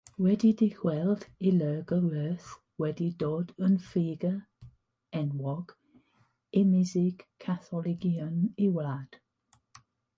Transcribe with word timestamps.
Wedi 0.25 0.49
dychwelyd 0.59 1.25
i 1.49 1.51
Loegr 1.57 2.07
roedd 2.13 2.47
wedi 2.83 3.09
dod 3.23 3.53
yn 3.69 3.77
ffigwr 3.91 4.41
enwog 5.23 5.77
ymysg 6.63 7.25
Catholigion 7.47 8.37
y 8.67 8.75
wlad. 8.79 9.25